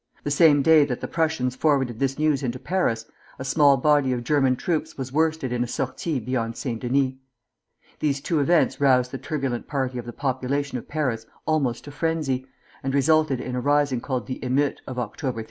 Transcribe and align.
The 0.23 0.31
same 0.31 0.63
day 0.63 0.83
that 0.85 0.99
the 0.99 1.07
Prussians 1.07 1.55
forwarded 1.55 1.99
this 1.99 2.17
news 2.17 2.41
into 2.41 2.57
Paris, 2.57 3.05
a 3.37 3.45
small 3.45 3.77
body 3.77 4.11
of 4.13 4.23
German 4.23 4.55
troops 4.55 4.97
was 4.97 5.11
worsted 5.13 5.51
in 5.51 5.63
a 5.63 5.67
sortie 5.67 6.19
beyond 6.19 6.57
St. 6.57 6.79
Denis. 6.81 7.13
These 7.99 8.19
two 8.19 8.39
events 8.39 8.81
roused 8.81 9.11
the 9.11 9.19
turbulent 9.19 9.67
part 9.67 9.93
of 9.93 10.07
the 10.07 10.11
population 10.11 10.79
of 10.79 10.87
Paris 10.87 11.27
almost 11.45 11.83
to 11.83 11.91
frenzy, 11.91 12.47
and 12.81 12.95
resulted 12.95 13.39
in 13.39 13.55
a 13.55 13.61
rising 13.61 14.01
called 14.01 14.25
the 14.25 14.39
émeute 14.41 14.77
of 14.87 14.97
October 14.97 15.33
31. 15.39 15.39